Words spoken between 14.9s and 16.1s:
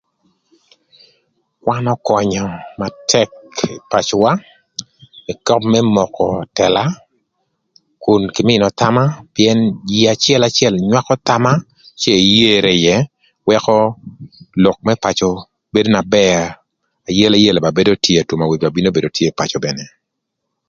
pacö bedo na